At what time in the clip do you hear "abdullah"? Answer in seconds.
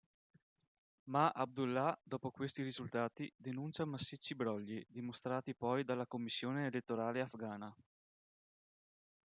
1.31-1.95